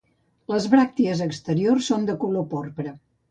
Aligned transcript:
Les 0.51 0.63
bràctees 0.71 1.21
exteriors 1.27 1.89
són 1.91 2.09
de 2.09 2.17
color 2.25 2.47
porpra. 2.57 2.95